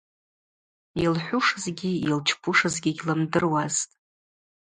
Йылхӏвушызгьи 1.01 1.91
йылчпушызгьи 2.07 2.91
гьлымдыруазтӏ. 2.97 3.93